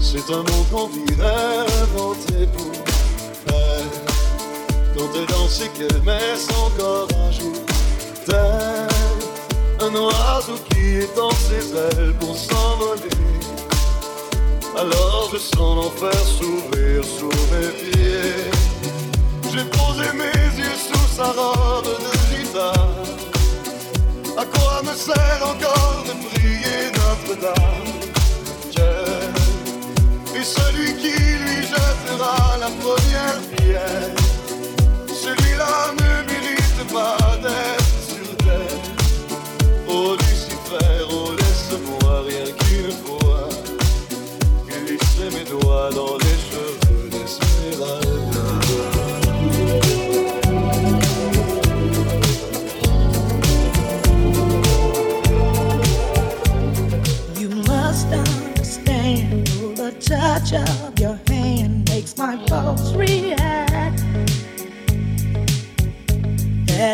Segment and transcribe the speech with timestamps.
[0.00, 2.72] C'est un mot qu'on vit inventé pour
[3.46, 3.86] faire.
[4.96, 7.54] Quand elle dansait, qu'elle messe encore un jour.
[8.26, 8.88] Tel
[9.80, 13.08] un oiseau qui est dans ses ailes pour s'envoler.
[14.76, 18.50] Alors je sens l'enfer s'ouvrir sous mes pieds.
[19.52, 23.27] J'ai posé mes yeux sous sa robe de guitare.
[24.38, 27.90] À quoi me sert encore de prier Notre-Dame?
[28.70, 31.10] Je suis celui qui
[31.42, 34.14] lui jettera la première pierre.
[35.08, 36.17] Celui-là me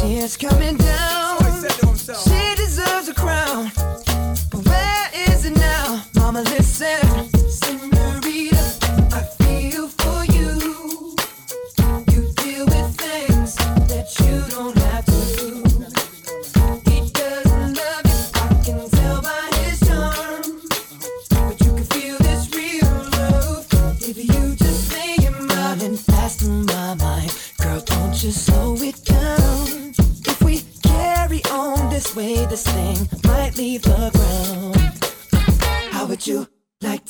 [0.00, 1.23] tears coming down.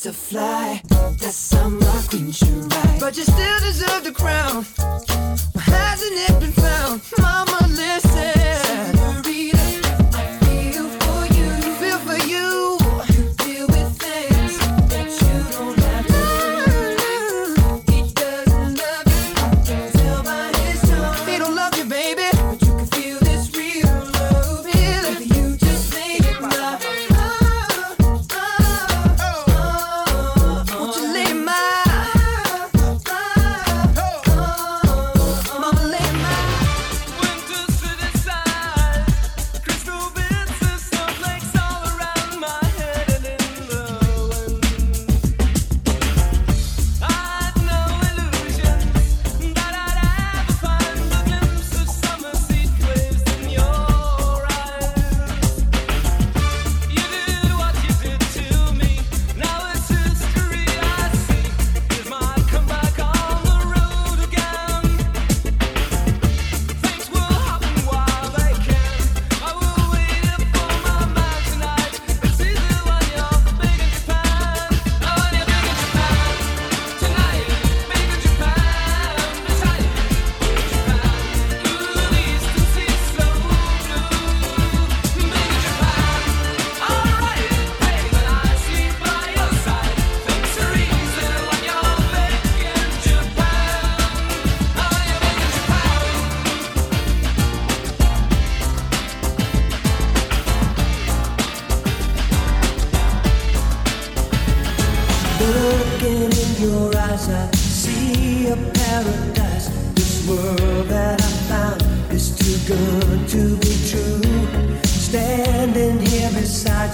[0.05, 0.83] to fly.
[0.91, 3.01] That summer queen should ride.
[3.01, 3.61] But you still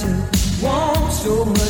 [0.02, 0.14] you
[0.62, 1.69] want so much.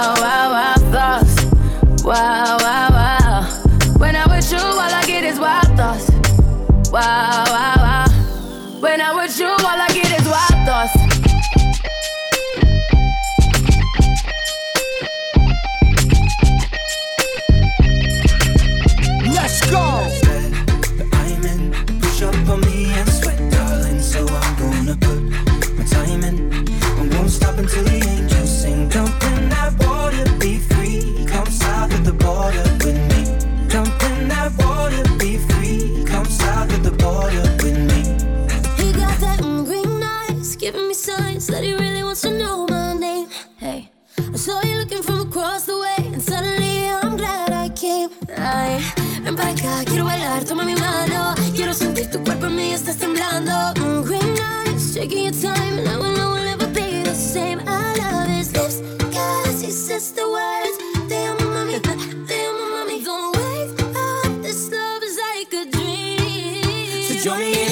[67.23, 67.70] Join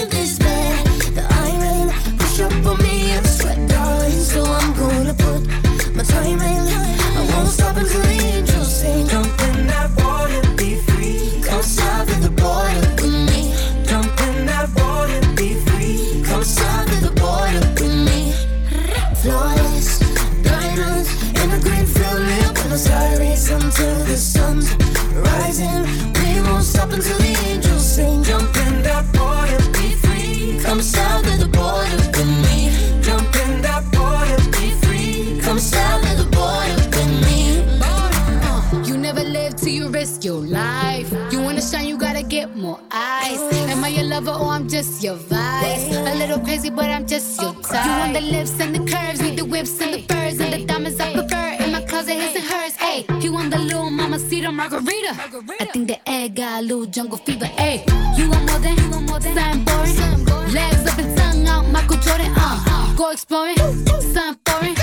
[44.20, 45.96] lover or I'm just your vice?
[45.96, 47.86] A little crazy, but I'm just your type.
[47.86, 50.66] You want the lips and the curves, need the whips and the furs and the
[50.66, 51.64] diamonds I prefer.
[51.64, 52.76] In my closet, his and hers.
[52.76, 55.14] Hey, you want the little mama cedar margarita?
[55.60, 57.46] I think the egg got a little jungle fever.
[57.46, 57.84] Hey,
[58.18, 60.54] you want more than, you want more than something boring?
[60.54, 62.34] Legs up and tongue out, Michael Jordan.
[62.36, 64.76] Uh, go exploring, something foreign.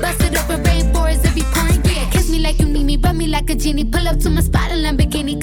[0.00, 1.82] Bust it open, rainforest you pouring.
[1.84, 3.84] Yeah, kiss me like you need me, rub me like a genie.
[3.84, 5.40] Pull up to my spot in Lamborghini,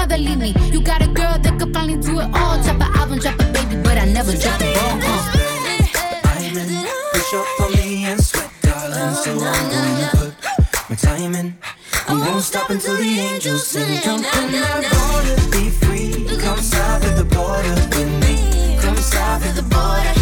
[0.00, 0.54] never leave me.
[0.72, 2.56] You got a girl that could finally do it all.
[2.62, 4.98] Drop an album, drop a baby, but I never drop a ball.
[5.02, 5.32] Uh.
[6.24, 6.86] I'm in.
[7.12, 9.14] Push up on me and sweat, darling.
[9.22, 11.48] So I'm gonna put my time in.
[12.08, 14.00] We won't stop until the angels sing.
[14.02, 16.26] Jump in that water, be free.
[16.44, 18.78] Come south of the border with me.
[18.80, 20.14] Come south of the border,